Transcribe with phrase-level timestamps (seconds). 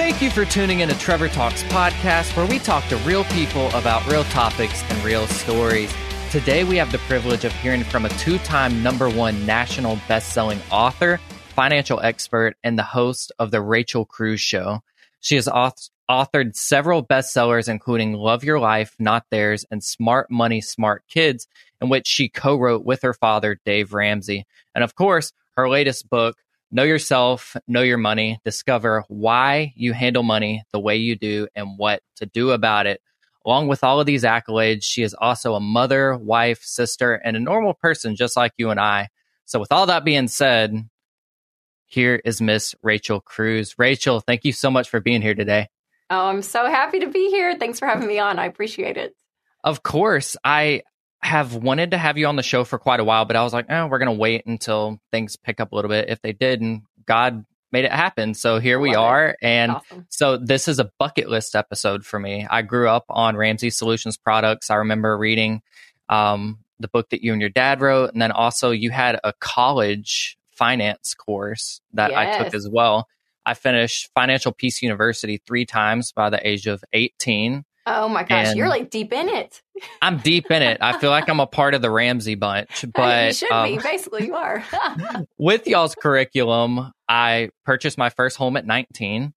[0.00, 3.68] Thank you for tuning in to Trevor Talks podcast, where we talk to real people
[3.72, 5.94] about real topics and real stories.
[6.30, 10.32] Today, we have the privilege of hearing from a two time number one national best
[10.32, 11.20] selling author,
[11.54, 14.80] financial expert, and the host of The Rachel Cruz Show.
[15.20, 20.62] She has auth- authored several bestsellers, including Love Your Life, Not Theirs, and Smart Money,
[20.62, 21.46] Smart Kids,
[21.82, 24.46] in which she co wrote with her father, Dave Ramsey.
[24.74, 26.38] And of course, her latest book,
[26.72, 31.76] Know yourself, know your money, discover why you handle money the way you do and
[31.76, 33.00] what to do about it.
[33.44, 37.40] Along with all of these accolades, she is also a mother, wife, sister, and a
[37.40, 39.08] normal person just like you and I.
[39.46, 40.88] So, with all that being said,
[41.86, 43.74] here is Miss Rachel Cruz.
[43.76, 45.68] Rachel, thank you so much for being here today.
[46.08, 47.56] Oh, I'm so happy to be here.
[47.58, 48.38] Thanks for having me on.
[48.38, 49.16] I appreciate it.
[49.64, 50.36] Of course.
[50.44, 50.82] I
[51.22, 53.52] have wanted to have you on the show for quite a while, but I was
[53.52, 56.08] like, oh, we're going to wait until things pick up a little bit.
[56.08, 58.34] If they did, and God made it happen.
[58.34, 59.28] So here we are.
[59.28, 59.36] It.
[59.42, 60.06] And awesome.
[60.08, 62.46] so this is a bucket list episode for me.
[62.50, 64.70] I grew up on Ramsey Solutions products.
[64.70, 65.62] I remember reading
[66.08, 68.12] um, the book that you and your dad wrote.
[68.12, 72.40] And then also you had a college finance course that yes.
[72.40, 73.06] I took as well.
[73.46, 77.64] I finished Financial Peace University three times by the age of 18.
[77.86, 79.62] Oh my gosh, and you're like deep in it.
[80.02, 80.78] I'm deep in it.
[80.80, 83.78] I feel like I'm a part of the Ramsey bunch, but you should um, be.
[83.78, 84.62] Basically, you are.
[85.38, 89.32] with y'all's curriculum, I purchased my first home at 19,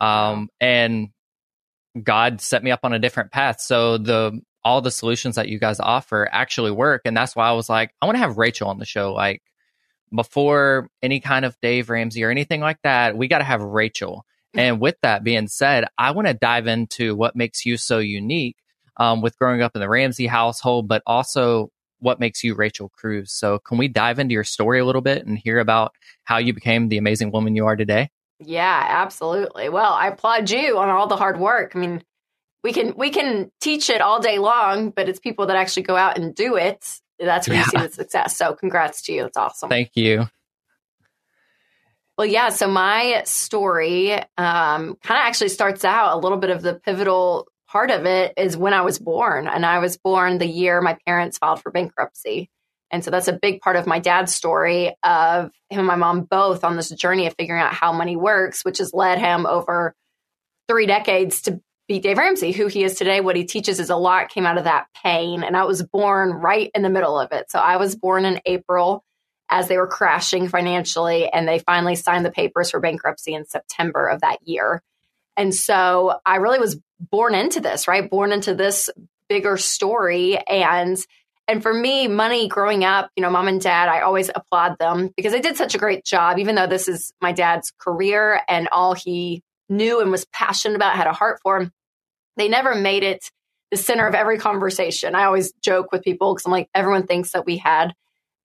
[0.00, 1.08] um, and
[2.00, 3.60] God set me up on a different path.
[3.60, 7.52] So the all the solutions that you guys offer actually work, and that's why I
[7.52, 9.12] was like, I want to have Rachel on the show.
[9.12, 9.42] Like
[10.14, 14.24] before any kind of Dave Ramsey or anything like that, we got to have Rachel.
[14.54, 18.56] And with that being said, I want to dive into what makes you so unique
[18.96, 23.32] um, with growing up in the Ramsey household, but also what makes you Rachel Cruz.
[23.32, 25.92] So, can we dive into your story a little bit and hear about
[26.24, 28.10] how you became the amazing woman you are today?
[28.40, 29.68] Yeah, absolutely.
[29.68, 31.72] Well, I applaud you on all the hard work.
[31.74, 32.04] I mean,
[32.62, 35.96] we can we can teach it all day long, but it's people that actually go
[35.96, 37.00] out and do it.
[37.18, 37.64] That's where yeah.
[37.72, 38.36] you see the success.
[38.36, 39.24] So, congrats to you.
[39.26, 39.68] It's awesome.
[39.68, 40.28] Thank you.
[42.18, 42.48] Well, yeah.
[42.48, 47.46] So my story um, kind of actually starts out a little bit of the pivotal
[47.68, 49.46] part of it is when I was born.
[49.46, 52.50] And I was born the year my parents filed for bankruptcy.
[52.90, 56.22] And so that's a big part of my dad's story of him and my mom
[56.22, 59.94] both on this journey of figuring out how money works, which has led him over
[60.68, 63.20] three decades to be Dave Ramsey, who he is today.
[63.20, 65.44] What he teaches is a lot came out of that pain.
[65.44, 67.48] And I was born right in the middle of it.
[67.50, 69.04] So I was born in April
[69.50, 74.06] as they were crashing financially, and they finally signed the papers for bankruptcy in September
[74.06, 74.82] of that year.
[75.36, 78.10] And so I really was born into this, right?
[78.10, 78.90] Born into this
[79.28, 80.36] bigger story.
[80.38, 80.98] And
[81.46, 85.08] and for me, money growing up, you know, mom and dad, I always applaud them
[85.16, 88.68] because they did such a great job, even though this is my dad's career and
[88.70, 91.70] all he knew and was passionate about, had a heart for.
[92.36, 93.30] They never made it
[93.70, 95.14] the center of every conversation.
[95.14, 97.94] I always joke with people because I'm like, everyone thinks that we had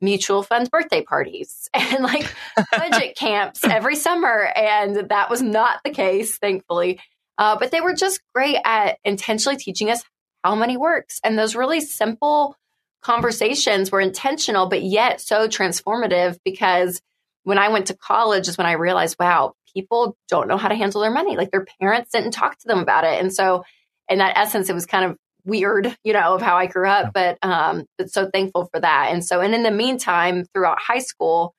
[0.02, 2.34] mutual funds birthday parties and like
[2.72, 4.52] budget camps every summer.
[4.56, 7.00] And that was not the case, thankfully.
[7.38, 10.04] Uh, but they were just great at intentionally teaching us
[10.44, 11.20] how money works.
[11.24, 12.56] And those really simple
[13.02, 17.02] conversations were intentional, but yet so transformative because
[17.44, 20.76] when I went to college is when I realized, wow, people don't know how to
[20.76, 21.36] handle their money.
[21.36, 23.20] Like their parents didn't talk to them about it.
[23.22, 23.64] And so,
[24.10, 27.14] in that essence, it was kind of weird, you know, of how I grew up,
[27.14, 29.10] but um, but so thankful for that.
[29.12, 31.54] And so, and in the meantime, throughout high school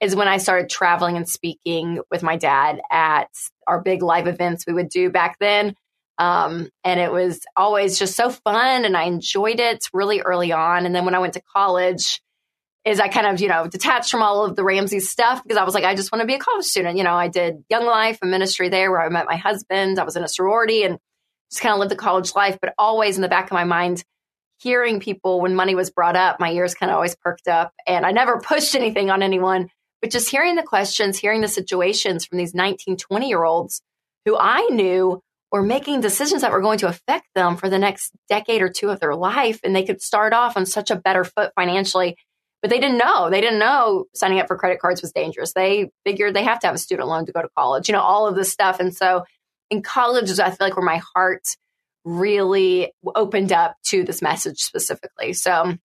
[0.00, 3.30] is when I started traveling and speaking with my dad at
[3.66, 5.74] our big live events we would do back then.
[6.18, 10.84] Um, and it was always just so fun, and I enjoyed it really early on.
[10.84, 12.20] And then when I went to college,
[12.84, 15.64] is I kind of, you know, detached from all of the Ramsey stuff because I
[15.64, 16.96] was like, I just want to be a college student.
[16.96, 19.98] You know, I did Young Life and ministry there where I met my husband.
[19.98, 20.98] I was in a sorority and
[21.50, 24.04] just kind of lived the college life, but always in the back of my mind,
[24.58, 27.72] hearing people when money was brought up, my ears kind of always perked up.
[27.86, 29.68] And I never pushed anything on anyone,
[30.00, 33.82] but just hearing the questions, hearing the situations from these 19, 20 year olds
[34.24, 38.12] who I knew were making decisions that were going to affect them for the next
[38.28, 39.58] decade or two of their life.
[39.64, 42.16] And they could start off on such a better foot financially,
[42.62, 43.30] but they didn't know.
[43.30, 45.52] They didn't know signing up for credit cards was dangerous.
[45.52, 48.02] They figured they have to have a student loan to go to college, you know,
[48.02, 48.78] all of this stuff.
[48.78, 49.24] And so
[49.70, 51.46] in college is I feel like where my heart
[52.04, 55.32] really opened up to this message specifically.
[55.32, 55.76] So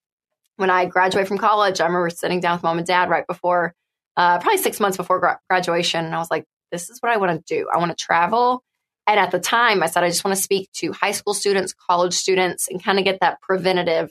[0.57, 3.73] when I graduated from college, I remember sitting down with mom and dad right before,
[4.17, 7.17] uh, probably six months before gra- graduation, and I was like, "This is what I
[7.17, 7.67] want to do.
[7.73, 8.63] I want to travel."
[9.07, 11.73] And at the time, I said, "I just want to speak to high school students,
[11.73, 14.09] college students, and kind of get that preventative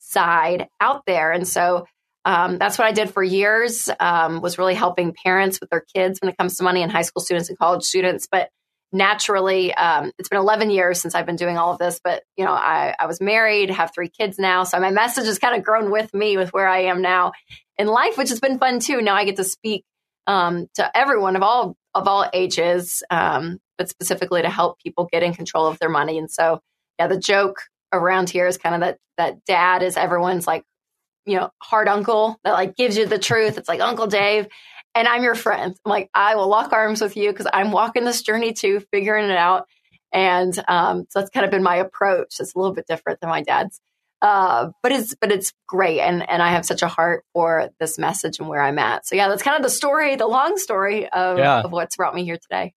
[0.00, 1.86] side out there." And so
[2.24, 3.88] um, that's what I did for years.
[4.00, 7.02] Um, was really helping parents with their kids when it comes to money and high
[7.02, 8.48] school students and college students, but
[8.94, 12.44] naturally, um, it's been 11 years since I've been doing all of this, but you
[12.44, 14.62] know, I, I was married, have three kids now.
[14.64, 17.32] So my message has kind of grown with me with where I am now
[17.76, 19.02] in life, which has been fun too.
[19.02, 19.84] Now I get to speak
[20.26, 25.22] um, to everyone of all of all ages, um, but specifically to help people get
[25.22, 26.18] in control of their money.
[26.18, 26.60] And so,
[26.98, 27.62] yeah, the joke
[27.92, 30.64] around here is kind of that that dad is everyone's like,
[31.26, 33.58] you know, hard uncle that like gives you the truth.
[33.58, 34.46] It's like Uncle Dave
[34.94, 35.76] and I'm your friend.
[35.84, 39.30] I'm like, I will lock arms with you because I'm walking this journey too, figuring
[39.30, 39.66] it out.
[40.12, 42.36] And um, so that's kind of been my approach.
[42.38, 43.80] It's a little bit different than my dad's,
[44.22, 47.98] uh, but it's but it's great, and and I have such a heart for this
[47.98, 49.06] message and where I'm at.
[49.06, 51.62] So yeah, that's kind of the story, the long story of, yeah.
[51.62, 52.72] of what's brought me here today.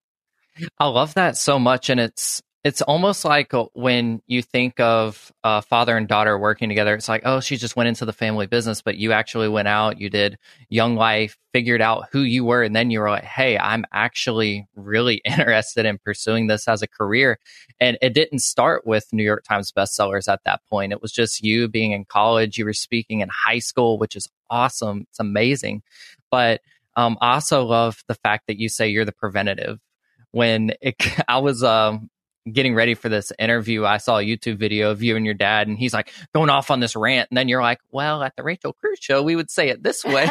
[0.80, 5.32] I love that so much, and it's it's almost like uh, when you think of
[5.42, 8.46] a father and daughter working together, it's like, oh, she just went into the family
[8.46, 10.38] business, but you actually went out, you did
[10.68, 14.68] young life, figured out who you were, and then you were like, hey, I'm actually
[14.76, 17.40] really interested in pursuing this as a career.
[17.80, 20.92] And it didn't start with New York Times bestsellers at that point.
[20.92, 24.28] It was just you being in college, you were speaking in high school, which is
[24.50, 25.06] awesome.
[25.10, 25.84] It's amazing.
[26.30, 26.60] But
[26.98, 29.80] um, I also love the fact that you say you're the preventative
[30.32, 30.96] when it,
[31.30, 32.10] I was um,
[32.52, 35.68] getting ready for this interview, I saw a YouTube video of you and your dad,
[35.68, 37.30] and he's like going off on this rant.
[37.32, 40.04] And then you're like, well, at the Rachel Cruz show, we would say it this
[40.04, 40.24] way.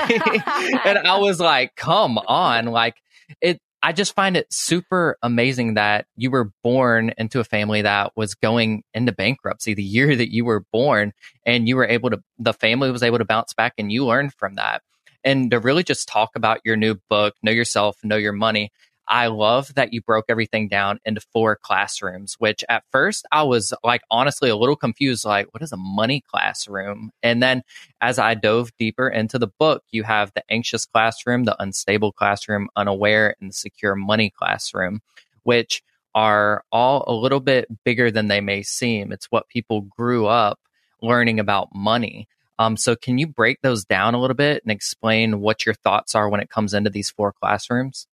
[0.84, 2.66] and I was like, come on.
[2.66, 2.96] Like,
[3.40, 8.12] it, I just find it super amazing that you were born into a family that
[8.16, 11.12] was going into bankruptcy the year that you were born,
[11.44, 14.34] and you were able to, the family was able to bounce back, and you learned
[14.34, 14.82] from that.
[15.22, 18.70] And to really just talk about your new book, Know Yourself, Know Your Money,
[19.08, 23.72] I love that you broke everything down into four classrooms, which at first I was
[23.84, 27.10] like honestly a little confused, like, what is a money classroom?
[27.22, 27.62] And then
[28.00, 32.68] as I dove deeper into the book, you have the anxious classroom, the unstable classroom,
[32.74, 35.00] unaware, and the secure money classroom,
[35.44, 35.82] which
[36.14, 39.12] are all a little bit bigger than they may seem.
[39.12, 40.58] It's what people grew up
[41.02, 42.26] learning about money.
[42.58, 46.14] Um, so, can you break those down a little bit and explain what your thoughts
[46.14, 48.06] are when it comes into these four classrooms?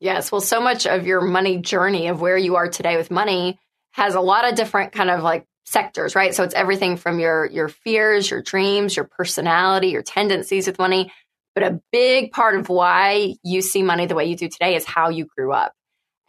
[0.00, 0.30] Yes.
[0.30, 3.58] Well, so much of your money journey of where you are today with money
[3.92, 6.34] has a lot of different kind of like sectors, right?
[6.34, 11.12] So it's everything from your your fears, your dreams, your personality, your tendencies with money.
[11.54, 14.84] But a big part of why you see money the way you do today is
[14.84, 15.72] how you grew up.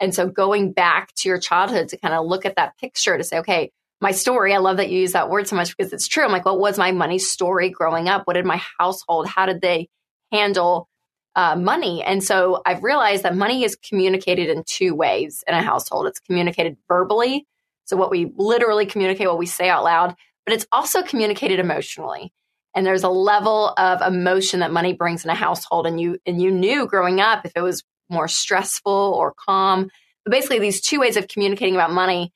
[0.00, 3.22] And so going back to your childhood to kind of look at that picture to
[3.22, 3.70] say, okay,
[4.00, 6.24] my story, I love that you use that word so much because it's true.
[6.24, 8.22] I'm like, what was my money story growing up?
[8.26, 9.88] What did my household, how did they
[10.32, 10.88] handle
[11.36, 12.02] uh, money.
[12.02, 16.06] And so I've realized that money is communicated in two ways in a household.
[16.06, 17.46] It's communicated verbally,
[17.84, 20.14] so what we literally communicate, what we say out loud,
[20.46, 22.32] but it's also communicated emotionally.
[22.74, 26.40] And there's a level of emotion that money brings in a household, and you and
[26.40, 29.90] you knew growing up if it was more stressful or calm.
[30.24, 32.32] But basically, these two ways of communicating about money.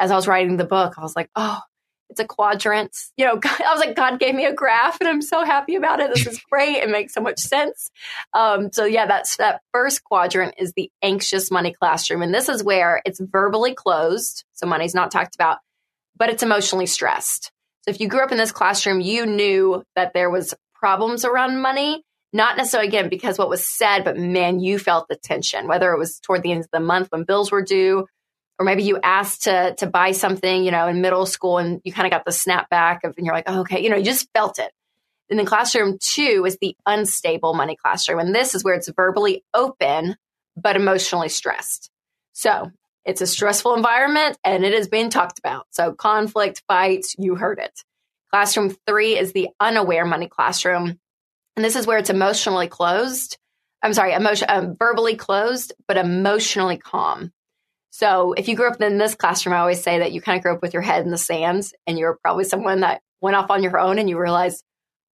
[0.00, 1.60] As I was writing the book, I was like, oh,
[2.10, 2.96] it's a quadrant.
[3.16, 5.76] You know, God, I was like, God gave me a graph and I'm so happy
[5.76, 6.12] about it.
[6.14, 6.76] This is great.
[6.76, 7.90] It makes so much sense.
[8.32, 12.22] Um, so yeah, that's that first quadrant is the anxious money classroom.
[12.22, 14.44] And this is where it's verbally closed.
[14.54, 15.58] So money's not talked about,
[16.16, 17.52] but it's emotionally stressed.
[17.82, 21.60] So if you grew up in this classroom, you knew that there was problems around
[21.60, 25.92] money, not necessarily again because what was said, but man, you felt the tension, whether
[25.92, 28.06] it was toward the end of the month when bills were due
[28.58, 31.92] or maybe you asked to to buy something, you know, in middle school and you
[31.92, 34.28] kind of got the snapback of and you're like, oh, okay, you know, you just
[34.34, 34.72] felt it.
[35.30, 38.18] And then classroom two is the unstable money classroom.
[38.18, 40.16] And this is where it's verbally open,
[40.56, 41.90] but emotionally stressed.
[42.32, 42.70] So
[43.04, 45.66] it's a stressful environment and it is being talked about.
[45.70, 47.82] So conflict, fights, you heard it.
[48.30, 50.98] Classroom three is the unaware money classroom.
[51.56, 53.38] And this is where it's emotionally closed.
[53.82, 57.32] I'm sorry, emotion, um, verbally closed, but emotionally calm.
[57.90, 60.42] So if you grew up in this classroom, I always say that you kind of
[60.42, 63.50] grew up with your head in the sands and you're probably someone that went off
[63.50, 64.62] on your own and you realized,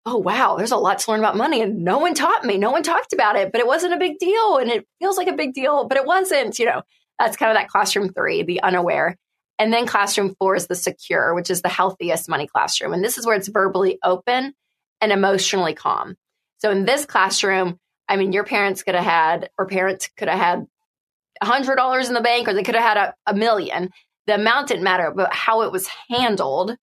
[0.05, 1.61] oh, wow, there's a lot to learn about money.
[1.61, 2.57] And no one taught me.
[2.57, 4.57] No one talked about it, but it wasn't a big deal.
[4.57, 6.59] And it feels like a big deal, but it wasn't.
[6.59, 6.83] You know,
[7.17, 9.15] that's kind of that classroom three, the unaware.
[9.57, 12.93] And then classroom four is the secure, which is the healthiest money classroom.
[12.93, 14.53] And this is where it's verbally open
[15.01, 16.15] and emotionally calm.
[16.59, 20.39] So in this classroom, I mean, your parents could have had, or parents could have
[20.39, 20.67] had
[21.43, 23.91] $100 in the bank or they could have had a, a million.
[24.27, 26.75] The amount didn't matter, but how it was handled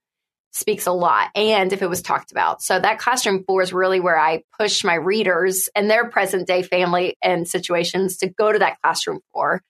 [0.53, 2.63] speaks a lot and if it was talked about.
[2.63, 6.63] So that classroom four is really where I push my readers and their present day
[6.63, 9.63] family and situations to go to that classroom four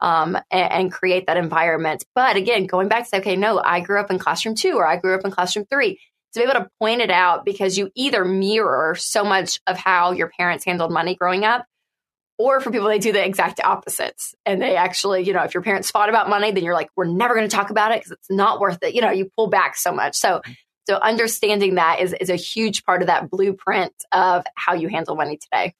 [0.00, 2.04] um, and, and, create that environment.
[2.14, 4.86] But again, going back to say, okay, no, I grew up in classroom two or
[4.86, 6.00] I grew up in classroom three.
[6.32, 10.12] To be able to point it out because you either mirror so much of how
[10.12, 11.66] your parents handled money growing up
[12.40, 14.34] Or for people, they do the exact opposites.
[14.46, 17.04] And they actually, you know, if your parents fought about money, then you're like, we're
[17.04, 18.94] never going to talk about it because it's not worth it.
[18.94, 20.16] You know, you pull back so much.
[20.16, 20.52] So, mm-hmm.
[20.88, 25.16] so understanding that is, is a huge part of that blueprint of how you handle
[25.16, 25.74] money today.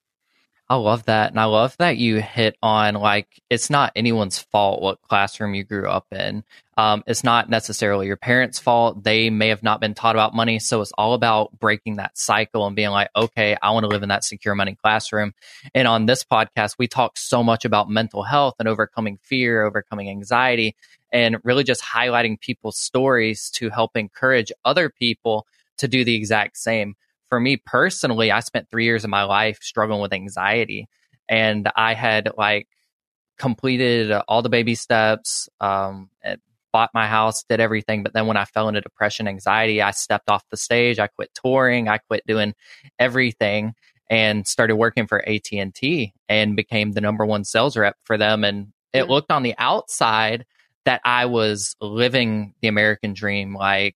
[0.71, 1.31] I love that.
[1.31, 5.65] And I love that you hit on like, it's not anyone's fault what classroom you
[5.65, 6.45] grew up in.
[6.77, 9.03] Um, it's not necessarily your parents' fault.
[9.03, 10.59] They may have not been taught about money.
[10.59, 14.01] So it's all about breaking that cycle and being like, okay, I want to live
[14.01, 15.33] in that secure money classroom.
[15.75, 20.09] And on this podcast, we talk so much about mental health and overcoming fear, overcoming
[20.09, 20.77] anxiety,
[21.11, 25.45] and really just highlighting people's stories to help encourage other people
[25.79, 26.95] to do the exact same
[27.31, 30.89] for me personally, I spent three years of my life struggling with anxiety,
[31.29, 32.67] and I had like
[33.39, 36.09] completed all the baby steps, um,
[36.73, 38.03] bought my house, did everything.
[38.03, 40.99] But then when I fell into depression, anxiety, I stepped off the stage.
[40.99, 41.87] I quit touring.
[41.87, 42.53] I quit doing
[42.99, 43.75] everything
[44.09, 45.49] and started working for AT
[46.27, 48.43] and became the number one sales rep for them.
[48.43, 49.11] And it mm-hmm.
[49.11, 50.45] looked on the outside
[50.83, 53.95] that I was living the American dream, like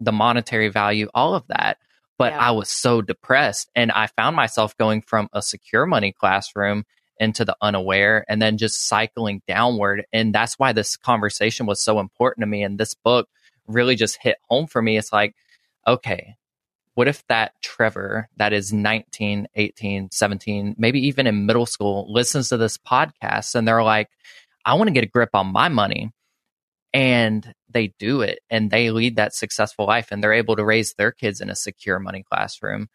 [0.00, 1.78] the monetary value, all of that
[2.18, 2.38] but yeah.
[2.38, 3.70] I was so depressed.
[3.74, 6.84] And I found myself going from a secure money classroom
[7.18, 10.04] into the unaware and then just cycling downward.
[10.12, 12.62] And that's why this conversation was so important to me.
[12.62, 13.28] And this book
[13.66, 14.96] really just hit home for me.
[14.96, 15.34] It's like,
[15.86, 16.36] okay,
[16.94, 22.48] what if that Trevor that is 19, 18, 17, maybe even in middle school listens
[22.48, 24.08] to this podcast and they're like,
[24.64, 26.12] I want to get a grip on my money
[26.92, 30.94] and they do it and they lead that successful life and they're able to raise
[30.94, 32.88] their kids in a secure money classroom.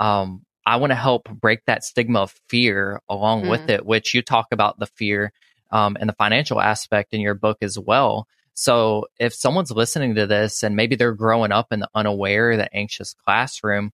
[0.00, 3.50] Um, I want to help break that stigma of fear along mm.
[3.50, 5.32] with it, which you talk about the fear
[5.70, 8.26] um, and the financial aspect in your book as well.
[8.54, 12.74] So if someone's listening to this and maybe they're growing up in the unaware, the
[12.74, 13.92] anxious classroom,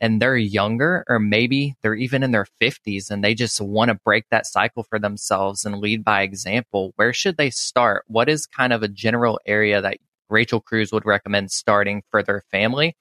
[0.00, 3.94] and they're younger, or maybe they're even in their 50s and they just want to
[3.94, 8.04] break that cycle for themselves and lead by example, where should they start?
[8.06, 9.98] What is kind of a general area that
[10.30, 12.96] Rachel Cruz would recommend starting for their family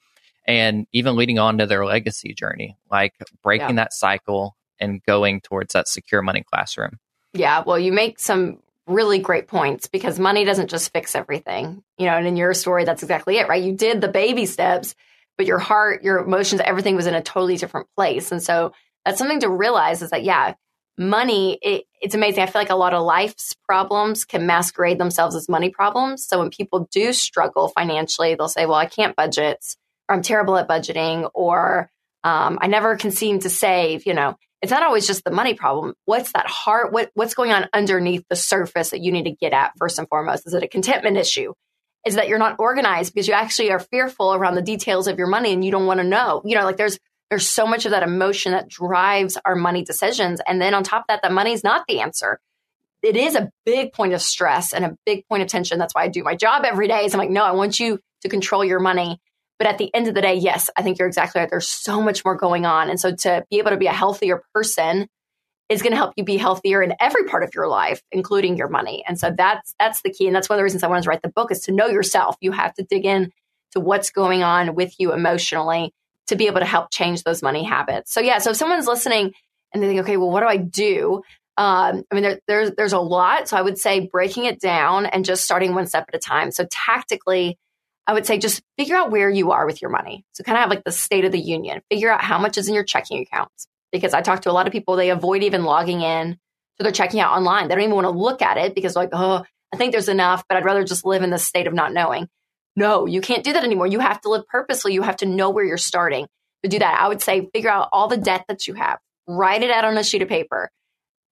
[0.46, 3.14] and even leading on to their legacy journey, like
[3.44, 3.84] breaking yeah.
[3.84, 7.00] that cycle and going towards that secure money classroom?
[7.34, 11.84] Yeah, well, you make some really great points because money doesn't just fix everything.
[11.98, 13.64] You know, and in your story, that's exactly it, right?
[13.64, 14.96] You did the baby steps
[15.40, 18.30] but your heart, your emotions, everything was in a totally different place.
[18.34, 18.74] And so
[19.06, 20.56] that's something to realize is that, yeah,
[20.98, 22.44] money, it, it's amazing.
[22.44, 26.28] I feel like a lot of life's problems can masquerade themselves as money problems.
[26.28, 29.64] So when people do struggle financially, they'll say, well, I can't budget,
[30.10, 31.90] or I'm terrible at budgeting, or
[32.26, 34.06] um, I never can seem to save.
[34.06, 35.94] You know, it's not always just the money problem.
[36.04, 36.92] What's that heart?
[36.92, 40.10] What, what's going on underneath the surface that you need to get at first and
[40.10, 40.46] foremost?
[40.48, 41.54] Is it a contentment issue?
[42.06, 45.28] Is that you're not organized because you actually are fearful around the details of your
[45.28, 46.42] money and you don't want to know.
[46.46, 50.42] You know, like there's there's so much of that emotion that drives our money decisions.
[50.48, 52.40] And then on top of that, the money is not the answer.
[53.04, 55.78] It is a big point of stress and a big point of tension.
[55.78, 57.06] That's why I do my job every day.
[57.06, 59.22] Is I'm like, no, I want you to control your money.
[59.60, 61.50] But at the end of the day, yes, I think you're exactly right.
[61.50, 62.90] There's so much more going on.
[62.90, 65.08] And so to be able to be a healthier person
[65.70, 68.68] is going to help you be healthier in every part of your life, including your
[68.68, 69.04] money.
[69.08, 70.26] And so that's that's the key.
[70.26, 71.88] And that's one of the reasons I wanted to write the book is to know
[71.88, 72.36] yourself.
[72.42, 73.32] You have to dig in
[73.72, 75.94] to what's going on with you emotionally
[76.28, 78.12] to be able to help change those money habits.
[78.12, 79.34] So yeah, so if someone's listening
[79.74, 81.22] and they think, okay, well, what do I do?
[81.56, 83.48] Um, I mean, there, there's there's a lot.
[83.48, 86.52] So I would say breaking it down and just starting one step at a time.
[86.52, 87.60] So tactically,
[88.08, 90.26] I would say just figure out where you are with your money.
[90.32, 91.82] So kind of have like the state of the union.
[91.92, 94.68] Figure out how much is in your checking accounts because I talk to a lot
[94.68, 96.34] of people, they avoid even logging in
[96.78, 97.68] to their checking out online.
[97.68, 99.44] They don't even want to look at it because, like, oh,
[99.74, 102.28] I think there's enough, but I'd rather just live in the state of not knowing.
[102.76, 103.88] No, you can't do that anymore.
[103.88, 104.94] You have to live purposely.
[104.94, 106.28] You have to know where you're starting
[106.64, 107.00] to do that.
[107.00, 109.98] I would say figure out all the debt that you have, write it out on
[109.98, 110.70] a sheet of paper.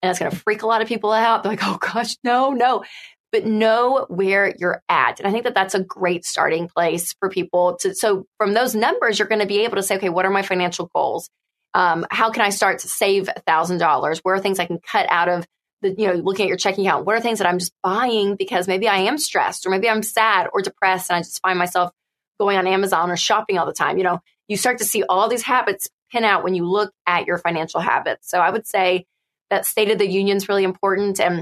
[0.02, 1.44] And it's going to freak a lot of people out.
[1.44, 2.84] They're like, oh gosh, no, no.
[3.32, 5.20] But know where you're at.
[5.20, 7.94] And I think that that's a great starting place for people to.
[7.94, 10.44] So from those numbers, you're going to be able to say, okay, what are my
[10.44, 11.30] financial goals?
[11.74, 14.20] Um, how can I start to save $1,000?
[14.24, 15.46] Where are things I can cut out of
[15.82, 17.06] the, you know, looking at your checking account?
[17.06, 20.04] What are things that I'm just buying because maybe I am stressed or maybe I'm
[20.04, 21.92] sad or depressed and I just find myself
[22.40, 23.98] going on Amazon or shopping all the time?
[23.98, 27.28] You know, you start to see all these habits pin out when you look at
[27.28, 28.30] your financial habits.
[28.30, 29.06] So I would say
[29.50, 31.20] that state of the union is really important.
[31.20, 31.40] And,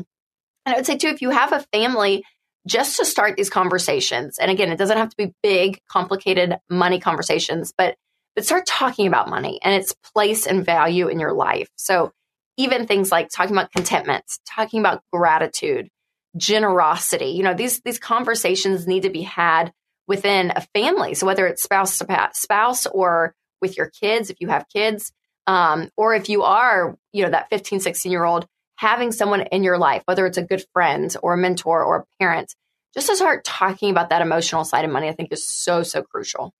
[0.66, 2.24] and I would say too, if you have a family,
[2.68, 7.00] just to start these conversations, and again, it doesn't have to be big, complicated money
[7.00, 7.96] conversations, but
[8.36, 11.70] but start talking about money and its place and value in your life.
[11.76, 12.12] So
[12.58, 15.90] even things like talking about contentment, talking about gratitude,
[16.38, 19.72] generosity, you know, these these conversations need to be had
[20.08, 21.14] within a family.
[21.16, 25.12] So whether it's spouse to spouse or with your kids, if you have kids,
[25.48, 29.64] Um, or if you are, you know, that 15, 16 year old, having someone in
[29.64, 32.54] your life, whether it's a good friend or a mentor or a parent,
[32.94, 36.02] just to start talking about that emotional side of money, I think is so, so
[36.02, 36.52] crucial.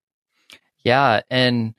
[0.86, 1.22] Yeah.
[1.30, 1.74] And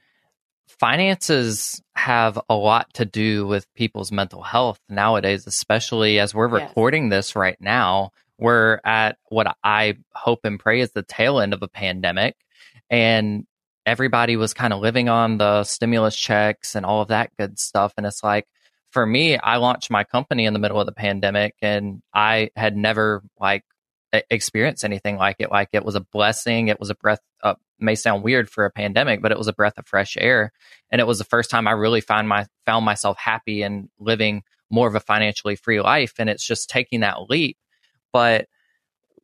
[0.67, 6.67] finances have a lot to do with people's mental health nowadays, especially as we're yes.
[6.67, 8.11] recording this right now.
[8.37, 12.35] We're at what I hope and pray is the tail end of a pandemic.
[12.89, 13.47] And
[13.85, 17.93] everybody was kind of living on the stimulus checks and all of that good stuff.
[17.95, 18.45] And it's like,
[18.91, 22.75] for me, I launched my company in the middle of the pandemic and I had
[22.75, 23.63] never like
[24.13, 25.51] experienced anything like it.
[25.51, 26.67] Like it was a blessing.
[26.67, 29.53] It was a breath, uh, may sound weird for a pandemic, but it was a
[29.53, 30.51] breath of fresh air.
[30.89, 34.43] And it was the first time I really found my, found myself happy and living
[34.69, 36.13] more of a financially free life.
[36.19, 37.57] And it's just taking that leap.
[38.11, 38.47] But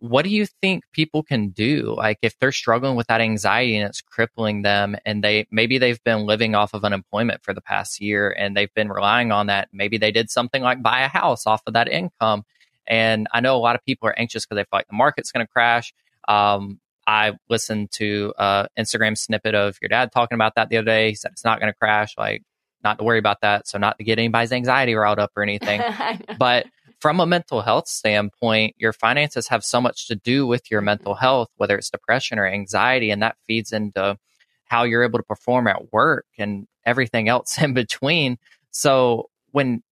[0.03, 3.87] what do you think people can do like if they're struggling with that anxiety and
[3.87, 8.01] it's crippling them and they maybe they've been living off of unemployment for the past
[8.01, 11.47] year and they've been relying on that maybe they did something like buy a house
[11.47, 12.43] off of that income
[12.87, 15.31] and i know a lot of people are anxious because they feel like the market's
[15.31, 15.93] going to crash.
[16.27, 20.85] Um, i listened to an instagram snippet of your dad talking about that the other
[20.85, 21.09] day.
[21.09, 22.43] He said it's not going to crash like
[22.83, 25.81] not to worry about that so not to get anybody's anxiety riled up or anything.
[26.37, 26.67] But
[27.03, 31.15] from a mental health standpoint, your finances have so much to do with your mental
[31.15, 34.17] health, whether it's depression or anxiety, and that feeds into
[34.65, 38.37] how you're able to perform at work and everything else in between.
[38.71, 39.83] So, when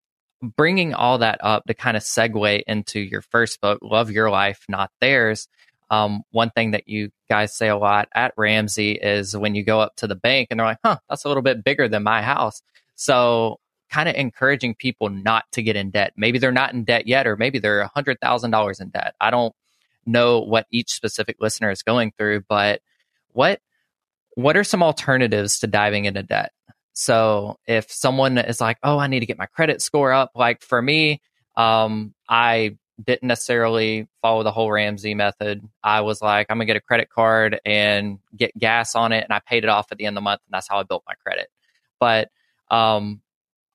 [0.42, 4.66] bringing all that up to kind of segue into your first book, Love Your Life,
[4.68, 5.48] Not Theirs,
[5.92, 9.82] um, one thing that you guys say a lot at Ramsey is when you go
[9.82, 12.22] up to the bank and they're like, huh, that's a little bit bigger than my
[12.22, 12.62] house.
[12.96, 16.14] So kind of encouraging people not to get in debt.
[16.16, 19.16] Maybe they're not in debt yet, or maybe they're $100,000 in debt.
[19.20, 19.54] I don't
[20.06, 22.82] know what each specific listener is going through, but
[23.34, 23.60] what
[24.36, 26.54] what are some alternatives to diving into debt?
[26.94, 30.62] So if someone is like, "Oh, I need to get my credit score up," like
[30.62, 31.22] for me,
[31.56, 35.62] um, I didn't necessarily follow the whole Ramsey method.
[35.84, 39.34] I was like, I'm gonna get a credit card and get gas on it, and
[39.34, 41.04] I paid it off at the end of the month, and that's how I built
[41.08, 41.48] my credit.
[42.00, 42.30] But
[42.70, 43.22] um,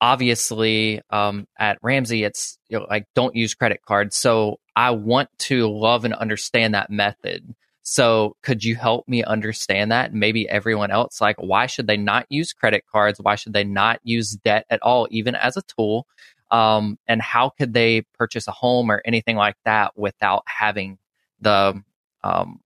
[0.01, 4.15] obviously um, at Ramsey, it's you know, like don't use credit cards.
[4.15, 7.55] So I want to love and understand that method.
[7.89, 10.13] So could you help me understand that?
[10.13, 13.17] Maybe everyone else, like why should they not use credit cards?
[13.21, 16.05] Why should they not use debt at all, even as a tool?
[16.51, 20.97] Um, and how could they purchase a home or anything like that without having
[21.39, 21.81] the
[22.25, 22.59] um,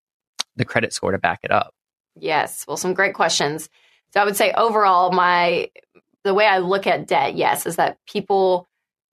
[0.56, 1.76] the credit score to back it up?
[2.16, 3.70] Yes, well, some great questions.
[4.16, 5.70] So I would say overall, my
[6.24, 8.68] the way I look at debt, yes, is that people,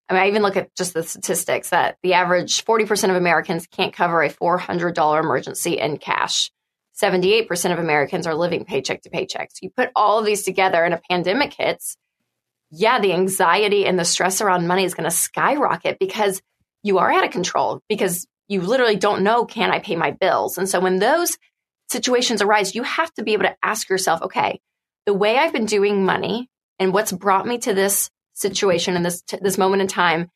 [0.09, 3.67] I mean, I even look at just the statistics that the average 40% of Americans
[3.67, 6.51] can't cover a $400 emergency in cash.
[7.03, 9.51] 78% of Americans are living paycheck to paycheck.
[9.53, 11.97] So you put all of these together and a pandemic hits,
[12.71, 16.41] yeah, the anxiety and the stress around money is going to skyrocket because
[16.83, 20.59] you are out of control because you literally don't know, can I pay my bills?
[20.59, 21.39] And so when those
[21.91, 24.61] situations arise, you have to be able to ask yourself, okay,
[25.07, 29.23] the way I've been doing money and what's brought me to this situation and this
[29.23, 30.31] t- this moment in time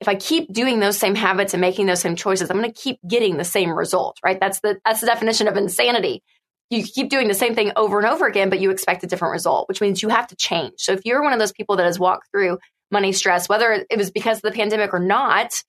[0.00, 2.80] if i keep doing those same habits and making those same choices i'm going to
[2.80, 4.40] keep getting the same result right?
[4.40, 6.22] That's the that's the definition of insanity.
[6.68, 9.32] You keep doing the same thing over and over again but you expect a different
[9.32, 10.74] result which means you have to change.
[10.78, 12.58] So if you're one of those people that has walked through
[12.90, 15.62] money stress whether it was because of the pandemic or not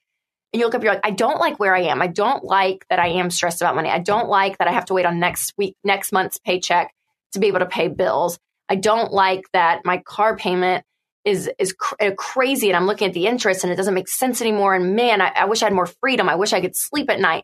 [0.54, 2.02] and you look up you're like i don't like where i am.
[2.02, 3.90] I don't like that i am stressed about money.
[3.90, 6.92] I don't like that i have to wait on next week next month's paycheck
[7.34, 8.40] to be able to pay bills.
[8.70, 10.84] I don't like that my car payment
[11.28, 14.08] is is cr- uh, crazy, and I'm looking at the interest, and it doesn't make
[14.08, 14.74] sense anymore.
[14.74, 16.30] And man, I, I wish I had more freedom.
[16.30, 17.44] I wish I could sleep at night.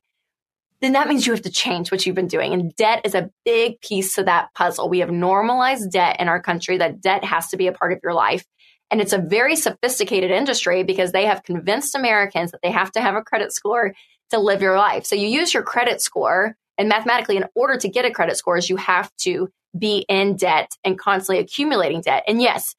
[0.82, 3.30] Then that means you have to change what you've been doing, and debt is a
[3.44, 4.90] big piece of that puzzle.
[4.90, 8.00] We have normalized debt in our country; that debt has to be a part of
[8.02, 8.46] your life.
[8.90, 13.02] And it's a very sophisticated industry because they have convinced Americans that they have to
[13.02, 13.94] have a credit score
[14.30, 15.06] to live your life.
[15.06, 18.58] So you use your credit score and mathematically in order to get a credit score
[18.58, 22.24] is you have to be in debt and constantly accumulating debt.
[22.28, 22.76] And yes,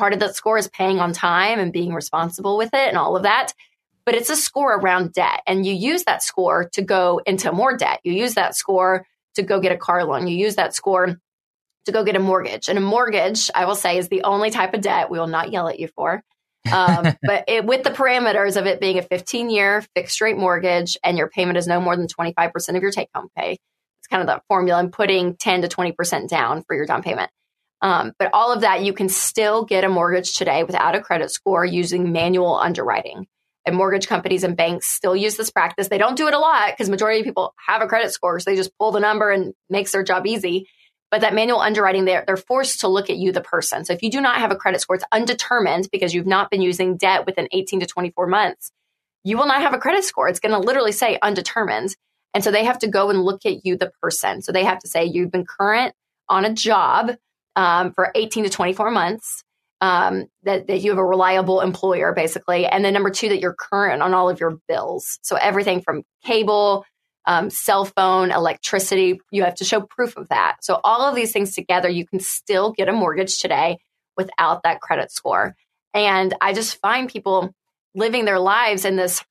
[0.00, 3.16] part of that score is paying on time and being responsible with it and all
[3.16, 3.52] of that.
[4.06, 5.42] But it's a score around debt.
[5.46, 8.00] And you use that score to go into more debt.
[8.02, 10.26] You use that score to go get a car loan.
[10.26, 11.20] You use that score
[11.84, 12.68] to go get a mortgage.
[12.70, 15.52] And a mortgage, I will say, is the only type of debt we will not
[15.52, 16.22] yell at you for.
[16.72, 20.96] um, but it, with the parameters of it being a 15 year fixed rate mortgage
[21.04, 24.22] and your payment is no more than 25% of your take home pay, It's kind
[24.22, 27.30] of the formula and putting 10 to 20% down for your down payment.
[27.82, 31.30] Um, but all of that, you can still get a mortgage today without a credit
[31.30, 33.26] score using manual underwriting.
[33.66, 35.88] And mortgage companies and banks still use this practice.
[35.88, 38.50] They don't do it a lot because majority of people have a credit score, so
[38.50, 40.66] they just pull the number and makes their job easy.
[41.10, 43.84] But that manual underwriting, they're, they're forced to look at you, the person.
[43.84, 46.62] So if you do not have a credit score, it's undetermined because you've not been
[46.62, 48.70] using debt within 18 to 24 months.
[49.24, 50.28] You will not have a credit score.
[50.28, 51.96] It's going to literally say undetermined.
[52.32, 54.40] And so they have to go and look at you, the person.
[54.40, 55.94] So they have to say you've been current
[56.28, 57.16] on a job
[57.56, 59.44] um, for 18 to 24 months,
[59.80, 62.66] um, that, that you have a reliable employer, basically.
[62.66, 65.18] And then number two, that you're current on all of your bills.
[65.22, 66.84] So everything from cable,
[67.26, 70.56] um, cell phone, electricity, you have to show proof of that.
[70.62, 73.78] So all of these things together, you can still get a mortgage today
[74.16, 75.54] without that credit score.
[75.94, 77.54] And I just find people
[77.94, 79.24] living their lives in this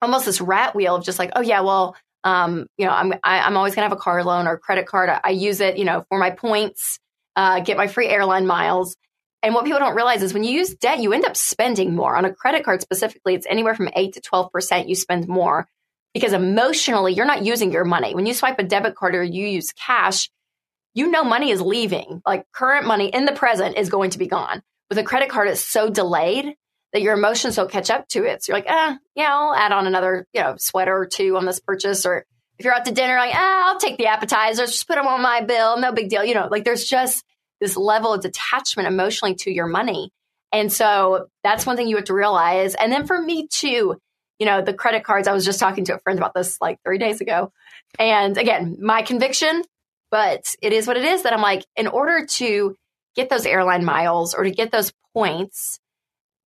[0.00, 3.38] almost this rat wheel of just like, oh yeah, well, um, you know, I'm I,
[3.38, 5.08] am i am always gonna have a car loan or credit card.
[5.08, 6.98] I, I use it, you know, for my points,
[7.36, 8.96] uh, get my free airline miles.
[9.42, 12.14] And what people don't realize is when you use debt, you end up spending more.
[12.14, 14.88] On a credit card specifically, it's anywhere from eight to twelve percent.
[14.88, 15.66] You spend more
[16.14, 18.14] because emotionally, you're not using your money.
[18.14, 20.30] When you swipe a debit card or you use cash,
[20.94, 22.22] you know money is leaving.
[22.24, 24.62] Like current money in the present is going to be gone.
[24.88, 26.54] With a credit card, it's so delayed
[26.92, 28.44] that your emotions don't catch up to it.
[28.44, 31.46] So you're like, ah, yeah, I'll add on another, you know, sweater or two on
[31.46, 32.04] this purchase.
[32.04, 32.26] Or
[32.58, 35.22] if you're out to dinner, like, ah, I'll take the appetizers, just put them on
[35.22, 36.24] my bill, no big deal.
[36.24, 37.24] You know, like there's just
[37.60, 40.10] this level of detachment emotionally to your money.
[40.52, 42.74] And so that's one thing you have to realize.
[42.74, 43.96] And then for me too,
[44.38, 46.78] you know, the credit cards, I was just talking to a friend about this like
[46.84, 47.52] three days ago.
[47.98, 49.62] And again, my conviction,
[50.10, 52.76] but it is what it is that I'm like, in order to
[53.14, 55.78] get those airline miles or to get those points,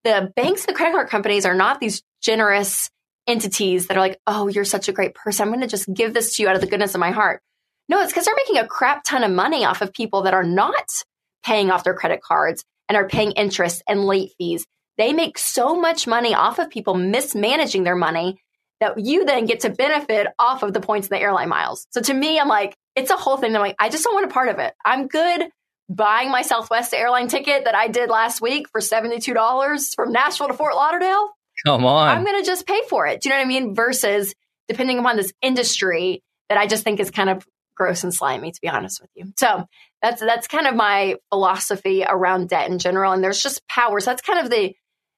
[0.03, 2.89] the banks, the credit card companies are not these generous
[3.27, 5.43] entities that are like, oh, you're such a great person.
[5.43, 7.41] I'm going to just give this to you out of the goodness of my heart.
[7.89, 10.43] No, it's because they're making a crap ton of money off of people that are
[10.43, 11.03] not
[11.43, 14.65] paying off their credit cards and are paying interest and late fees.
[14.97, 18.39] They make so much money off of people mismanaging their money
[18.79, 21.87] that you then get to benefit off of the points in the airline miles.
[21.91, 23.55] So to me, I'm like, it's a whole thing.
[23.55, 24.73] I'm like, I just don't want a part of it.
[24.83, 25.49] I'm good
[25.89, 30.53] buying my Southwest airline ticket that I did last week for $72 from Nashville to
[30.53, 31.29] Fort Lauderdale.
[31.65, 32.09] Come on.
[32.09, 33.21] I'm going to just pay for it.
[33.21, 33.75] Do you know what I mean?
[33.75, 34.33] Versus
[34.67, 38.61] depending upon this industry that I just think is kind of gross and slimy, to
[38.61, 39.31] be honest with you.
[39.37, 39.65] So
[40.01, 43.13] that's that's kind of my philosophy around debt in general.
[43.13, 43.99] And there's just power.
[43.99, 44.73] So that's kind of the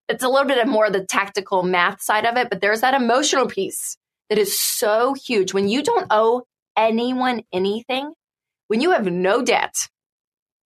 [0.08, 3.00] it's a little bit of more the tactical math side of it, but there's that
[3.00, 3.98] emotional piece
[4.30, 5.54] that is so huge.
[5.54, 6.44] When you don't owe
[6.76, 8.12] anyone anything,
[8.68, 9.88] when you have no debt,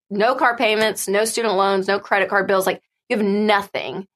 [0.10, 4.08] no car payments, no student loans, no credit card bills, like you have nothing,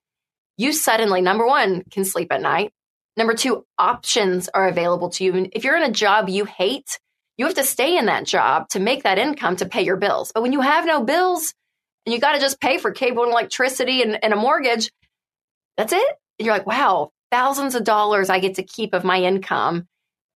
[0.57, 2.71] you suddenly, number one, can sleep at night.
[3.15, 5.33] Number two, options are available to you.
[5.33, 6.99] And if you're in a job you hate,
[7.37, 10.31] you have to stay in that job to make that income to pay your bills.
[10.33, 11.53] But when you have no bills
[12.05, 14.91] and you got to just pay for cable and electricity and, and a mortgage,
[15.77, 16.15] that's it.
[16.39, 19.87] And you're like, wow, thousands of dollars I get to keep of my income.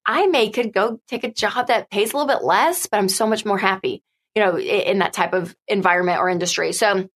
[0.05, 3.09] I may could go take a job that pays a little bit less, but I'm
[3.09, 4.03] so much more happy
[4.35, 6.73] you know, in that type of environment or industry.
[6.73, 7.07] So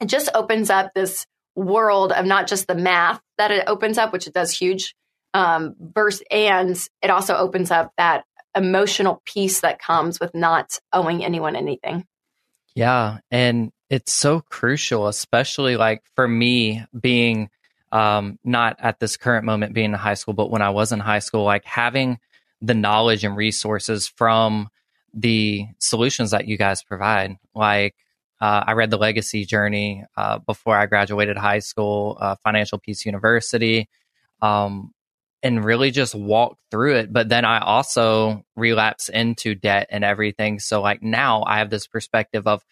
[0.00, 4.12] it just opens up this world of not just the math that it opens up,
[4.12, 4.94] which it does huge,
[5.32, 8.24] um, verse, and it also opens up that
[8.56, 12.04] emotional piece that comes with not owing anyone anything.
[12.74, 13.18] Yeah.
[13.30, 17.50] And it's so crucial, especially like for me being
[17.92, 21.00] um, not at this current moment being in high school, but when I was in
[21.00, 22.18] high school, like having
[22.60, 24.68] the knowledge and resources from
[25.12, 27.36] the solutions that you guys provide.
[27.54, 27.94] Like,
[28.44, 33.06] uh, I read The Legacy Journey uh, before I graduated high school, uh, Financial Peace
[33.06, 33.88] University,
[34.42, 34.92] um,
[35.42, 37.10] and really just walked through it.
[37.10, 40.58] But then I also relapse into debt and everything.
[40.58, 42.62] So, like, now I have this perspective of,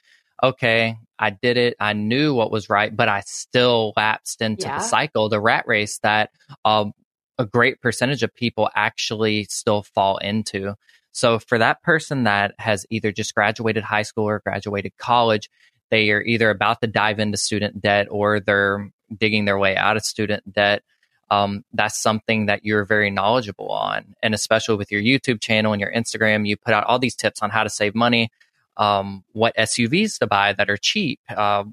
[0.42, 1.74] okay, I did it.
[1.80, 4.76] I knew what was right, but I still lapsed into yeah.
[4.76, 6.32] the cycle, the rat race that
[6.66, 6.92] um,
[7.38, 10.74] a great percentage of people actually still fall into.
[11.12, 15.48] So for that person that has either just graduated high school or graduated college,
[15.90, 19.96] they are either about to dive into student debt or they're digging their way out
[19.96, 20.82] of student debt.
[21.30, 24.14] Um, that's something that you're very knowledgeable on.
[24.22, 27.42] And especially with your YouTube channel and your Instagram, you put out all these tips
[27.42, 28.30] on how to save money,
[28.76, 31.64] um, what SUVs to buy that are cheap, uh,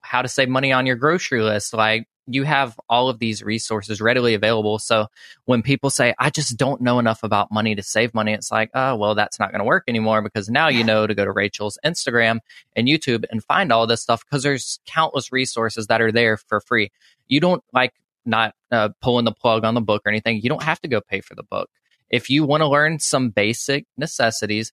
[0.00, 1.74] how to save money on your grocery list.
[1.74, 4.78] Like you have all of these resources readily available.
[4.78, 5.06] So
[5.46, 8.70] when people say, I just don't know enough about money to save money, it's like,
[8.74, 11.32] oh, well, that's not going to work anymore because now you know to go to
[11.32, 12.40] Rachel's Instagram
[12.76, 16.60] and YouTube and find all this stuff because there's countless resources that are there for
[16.60, 16.90] free.
[17.28, 17.94] You don't like
[18.26, 20.40] not uh, pulling the plug on the book or anything.
[20.42, 21.70] You don't have to go pay for the book.
[22.10, 24.72] If you want to learn some basic necessities,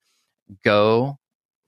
[0.63, 1.17] go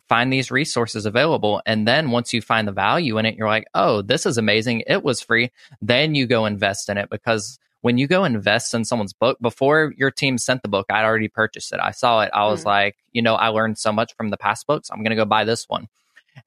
[0.07, 1.61] find these resources available.
[1.65, 4.83] And then once you find the value in it, you're like, oh, this is amazing.
[4.87, 5.51] It was free.
[5.81, 9.93] Then you go invest in it because when you go invest in someone's book before
[9.97, 11.79] your team sent the book, I'd already purchased it.
[11.81, 12.31] I saw it.
[12.33, 12.69] I was mm-hmm.
[12.69, 14.89] like, you know, I learned so much from the past books.
[14.89, 15.87] I'm going to go buy this one.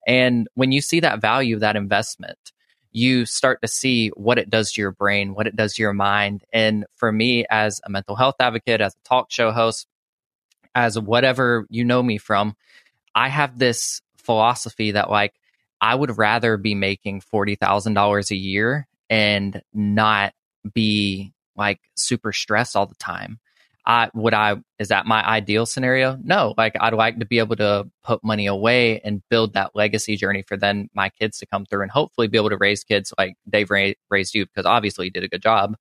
[0.07, 2.53] And when you see that value of that investment,
[2.92, 5.92] you start to see what it does to your brain, what it does to your
[5.92, 6.44] mind.
[6.53, 9.87] And for me, as a mental health advocate, as a talk show host,
[10.75, 12.57] as whatever you know me from,
[13.14, 15.35] I have this philosophy that like
[15.81, 20.35] I would rather be making $40,000 a year and not
[20.75, 23.38] be like super stressed all the time.
[23.87, 26.18] I would I is that my ideal scenario?
[26.23, 30.16] No, like I'd like to be able to put money away and build that legacy
[30.16, 33.12] journey for then my kids to come through and hopefully be able to raise kids
[33.16, 35.77] like Dave ra- raised you because obviously you did a good job.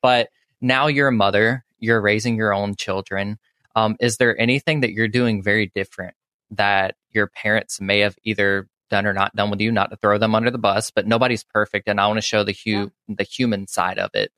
[0.00, 0.30] But
[0.62, 3.38] now you're a mother, you're raising your own children.
[3.76, 6.14] Um, is there anything that you're doing very different
[6.52, 9.72] that your parents may have either done or not done with you?
[9.72, 12.44] Not to throw them under the bus, but nobody's perfect, and I want to show
[12.44, 13.14] the hu- yeah.
[13.16, 14.32] the human side of it.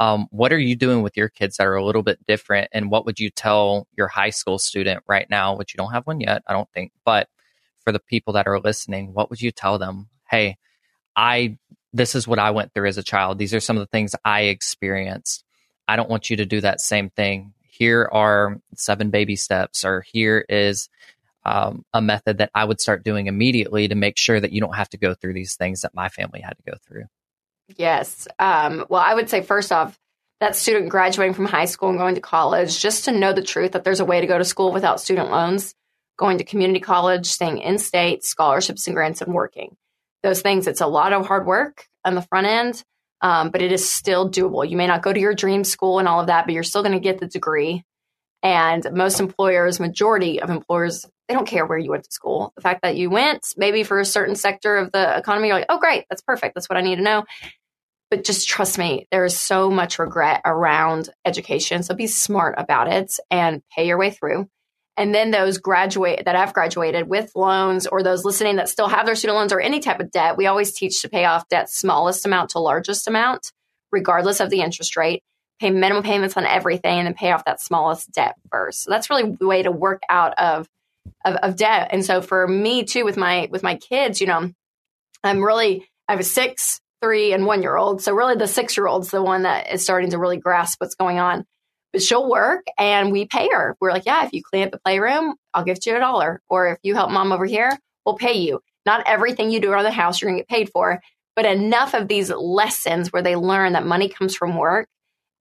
[0.00, 2.68] Um, what are you doing with your kids that are a little bit different?
[2.72, 6.06] And what would you tell your high school student right now, which you don't have
[6.06, 7.28] one yet, I don't think, but
[7.80, 10.08] for the people that are listening, what would you tell them?
[10.30, 10.56] Hey,
[11.16, 11.58] I,
[11.92, 13.38] this is what I went through as a child.
[13.38, 15.44] These are some of the things I experienced.
[15.88, 20.00] I don't want you to do that same thing here are seven baby steps, or
[20.00, 20.88] here is
[21.44, 24.74] um, a method that I would start doing immediately to make sure that you don't
[24.74, 27.04] have to go through these things that my family had to go through.
[27.76, 28.28] Yes.
[28.38, 29.98] Um, well, I would say, first off,
[30.40, 33.72] that student graduating from high school and going to college, just to know the truth
[33.72, 35.74] that there's a way to go to school without student loans,
[36.16, 39.76] going to community college, staying in state, scholarships and grants, and working.
[40.22, 42.84] Those things, it's a lot of hard work on the front end
[43.20, 44.68] um, but it is still doable.
[44.68, 46.82] You may not go to your dream school and all of that, but you're still
[46.82, 47.84] going to get the degree.
[48.42, 52.52] And most employers, majority of employers, they don't care where you went to school.
[52.56, 55.66] The fact that you went, maybe for a certain sector of the economy, you're like,
[55.68, 56.54] oh, great, that's perfect.
[56.54, 57.24] That's what I need to know.
[58.10, 61.82] But just trust me, there is so much regret around education.
[61.82, 64.48] So be smart about it and pay your way through.
[64.96, 69.06] And then those graduate that have graduated with loans or those listening that still have
[69.06, 71.70] their student loans or any type of debt, we always teach to pay off debt
[71.70, 73.52] smallest amount to largest amount,
[73.92, 75.22] regardless of the interest rate.
[75.60, 78.84] Pay minimum payments on everything and then pay off that smallest debt first.
[78.84, 80.68] So that's really the way to work out of,
[81.24, 81.88] of, of debt.
[81.90, 84.52] And so for me too, with my with my kids, you know,
[85.24, 88.02] I'm really I have a six, three, and one year old.
[88.02, 90.94] So really the six year old's the one that is starting to really grasp what's
[90.94, 91.44] going on
[91.92, 93.76] but she'll work and we pay her.
[93.80, 96.40] We're like, yeah, if you clean up the playroom, I'll give you a dollar.
[96.48, 98.60] Or if you help mom over here, we'll pay you.
[98.86, 101.00] Not everything you do around the house you're to get paid for,
[101.34, 104.88] but enough of these lessons where they learn that money comes from work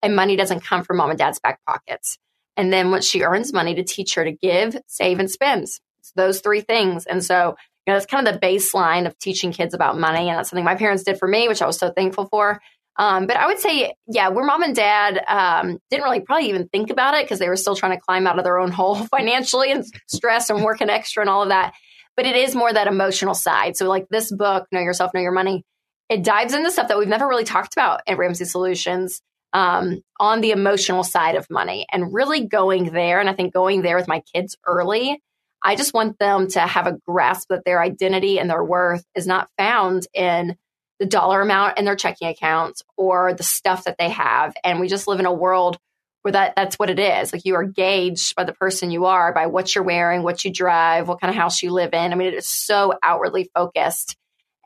[0.02, 2.18] and money doesn't come from mom and dad's back pockets.
[2.56, 5.64] And then once she earns money to teach her to give, save, and spend.
[5.64, 7.06] It's those three things.
[7.06, 7.56] And so,
[7.86, 10.28] you know, that's kind of the baseline of teaching kids about money.
[10.28, 12.60] And that's something my parents did for me, which I was so thankful for.
[12.98, 16.68] Um, but I would say, yeah, where mom and dad um, didn't really probably even
[16.68, 18.96] think about it because they were still trying to climb out of their own hole
[18.96, 21.74] financially and stress and working extra and all of that.
[22.16, 23.76] But it is more that emotional side.
[23.76, 25.64] So, like this book, Know Yourself, Know Your Money,
[26.08, 29.20] it dives into stuff that we've never really talked about at Ramsey Solutions
[29.56, 33.20] um, on the emotional side of money and really going there.
[33.20, 35.22] And I think going there with my kids early,
[35.62, 39.26] I just want them to have a grasp that their identity and their worth is
[39.26, 40.56] not found in
[41.00, 44.54] the dollar amount in their checking accounts or the stuff that they have.
[44.62, 45.78] And we just live in a world
[46.20, 47.32] where that that's what it is.
[47.32, 50.52] Like you are gauged by the person you are, by what you're wearing, what you
[50.52, 52.12] drive, what kind of house you live in.
[52.12, 54.18] I mean, it is so outwardly focused.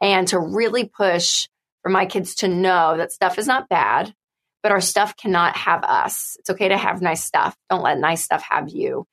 [0.03, 1.47] And to really push
[1.85, 4.13] for my kids to know that stuff is not bad,
[4.63, 6.37] but our stuff cannot have us.
[6.39, 7.57] It's okay to have nice stuff.
[7.69, 9.07] Don't let nice stuff have you.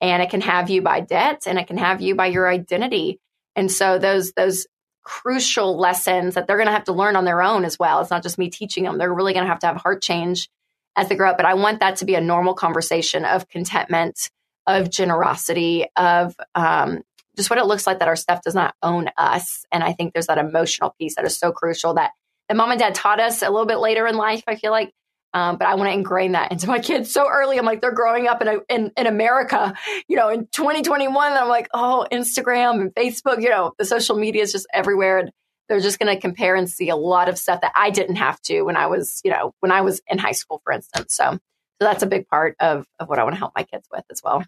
[0.00, 3.18] And it can have you by debt and it can have you by your identity.
[3.56, 4.66] And so those those
[5.02, 8.00] crucial lessons that they're going to have to learn on their own as well.
[8.00, 8.98] It's not just me teaching them.
[8.98, 10.50] They're really going to have to have heart change
[10.96, 11.38] as they grow up.
[11.38, 14.30] But I want that to be a normal conversation of contentment,
[14.66, 17.02] of generosity, of um,
[17.36, 19.64] just what it looks like that our stuff does not own us.
[19.72, 22.10] And I think there's that emotional piece that is so crucial that
[22.48, 24.42] that mom and dad taught us a little bit later in life.
[24.46, 24.92] I feel like
[25.34, 27.58] um, but I want to ingrain that into my kids so early.
[27.58, 29.74] I'm like, they're growing up in, a, in, in America,
[30.08, 31.32] you know, in 2021.
[31.32, 35.18] I'm like, oh, Instagram and Facebook, you know, the social media is just everywhere.
[35.18, 35.30] And
[35.68, 38.40] they're just going to compare and see a lot of stuff that I didn't have
[38.42, 41.14] to when I was, you know, when I was in high school, for instance.
[41.14, 41.38] So, so
[41.78, 44.22] that's a big part of, of what I want to help my kids with as
[44.24, 44.42] well.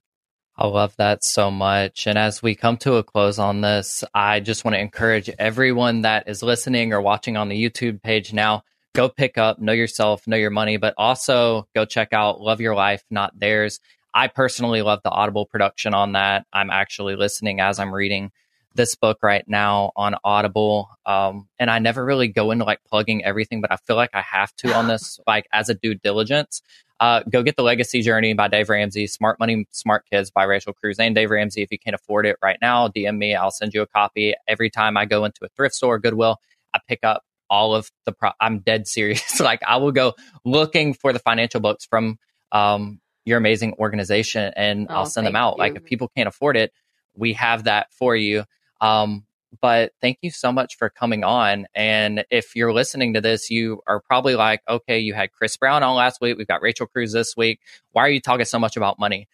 [0.61, 2.07] I love that so much.
[2.07, 6.03] And as we come to a close on this, I just want to encourage everyone
[6.03, 8.63] that is listening or watching on the YouTube page now
[8.95, 12.75] go pick up Know Yourself, Know Your Money, but also go check out Love Your
[12.75, 13.81] Life, Not Theirs.
[14.13, 16.45] I personally love the Audible production on that.
[16.53, 18.31] I'm actually listening as I'm reading
[18.75, 20.89] this book right now on Audible.
[21.05, 24.23] Um, and I never really go into like plugging everything, but I feel like I
[24.23, 26.63] have to on this, like as a due diligence.
[27.01, 30.75] Uh, go get The Legacy Journey by Dave Ramsey, Smart Money, Smart Kids by Rachel
[30.75, 31.63] Cruz and Dave Ramsey.
[31.63, 33.35] If you can't afford it right now, DM me.
[33.35, 34.35] I'll send you a copy.
[34.47, 36.37] Every time I go into a thrift store, Goodwill,
[36.75, 39.41] I pick up all of the pro- I'm dead serious.
[39.41, 42.19] like I will go looking for the financial books from
[42.53, 45.57] um, your amazing organization and oh, I'll send them out.
[45.57, 45.59] You.
[45.59, 46.73] Like if people can't afford it,
[47.15, 48.45] we have that for you.
[48.81, 49.25] Um,
[49.61, 51.67] but thank you so much for coming on.
[51.75, 55.83] And if you're listening to this, you are probably like, okay, you had Chris Brown
[55.83, 56.39] on last week.
[56.39, 57.61] We've got Rachel Cruze this week.
[57.93, 59.29] Why are you talking so much about money?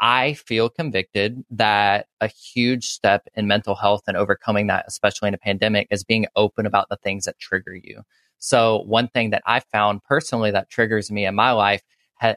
[0.00, 5.34] I feel convicted that a huge step in mental health and overcoming that, especially in
[5.34, 8.02] a pandemic, is being open about the things that trigger you.
[8.38, 11.82] So, one thing that I found personally that triggers me in my life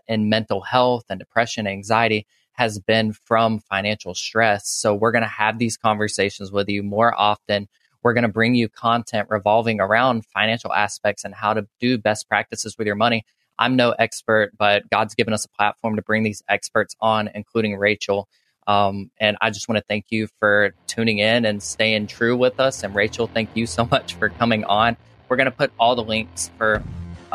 [0.08, 4.68] in mental health and depression, anxiety has been from financial stress.
[4.68, 7.68] So we're going to have these conversations with you more often.
[8.04, 12.28] We're going to bring you content revolving around financial aspects and how to do best
[12.30, 13.26] practices with your money.
[13.58, 17.78] I'm no expert, but God's given us a platform to bring these experts on, including
[17.78, 18.28] Rachel.
[18.68, 22.60] Um, and I just want to thank you for tuning in and staying true with
[22.60, 22.84] us.
[22.84, 24.98] And Rachel, thank you so much for coming on.
[25.30, 26.84] We're going to put all the links for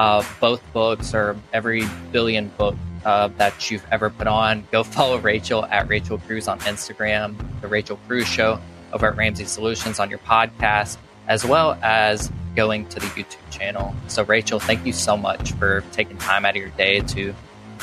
[0.01, 5.19] uh, both books or every billion book uh, that you've ever put on, go follow
[5.19, 8.59] Rachel at Rachel Cruze on Instagram, The Rachel Cruze Show
[8.95, 10.97] over at Ramsey Solutions on your podcast,
[11.29, 13.95] as well as going to the YouTube channel.
[14.09, 17.35] So, Rachel, thank you so much for taking time out of your day to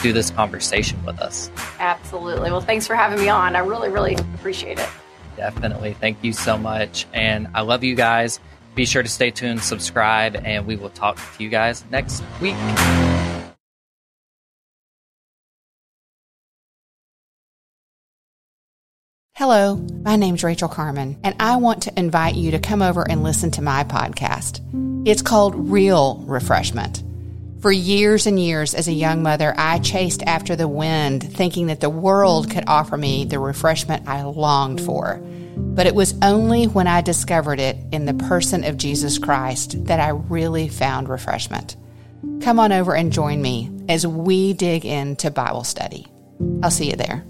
[0.02, 1.52] do this conversation with us.
[1.80, 2.50] Absolutely.
[2.50, 3.56] Well, thanks for having me on.
[3.56, 4.90] I really, really appreciate it.
[5.36, 5.94] Definitely.
[5.94, 7.06] Thank you so much.
[7.14, 8.40] And I love you guys.
[8.78, 12.54] Be sure to stay tuned, subscribe, and we will talk to you guys next week.
[19.34, 23.24] Hello, my name's Rachel Carmen, and I want to invite you to come over and
[23.24, 24.62] listen to my podcast.
[25.08, 27.02] It's called Real Refreshment.
[27.62, 31.80] For years and years as a young mother, I chased after the wind, thinking that
[31.80, 35.20] the world could offer me the refreshment I longed for.
[35.58, 40.00] But it was only when I discovered it in the person of Jesus Christ that
[40.00, 41.76] I really found refreshment.
[42.42, 46.08] Come on over and join me as we dig into Bible study.
[46.64, 47.26] I'll see you there.